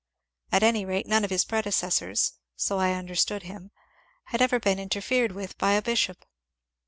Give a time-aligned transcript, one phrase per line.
[0.51, 3.69] At any rate, none of his predecessors— so I understood him—
[4.31, 6.25] had ever been interfered with by a bishop.